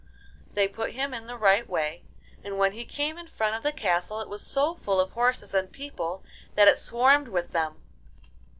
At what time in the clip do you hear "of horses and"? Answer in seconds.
4.99-5.71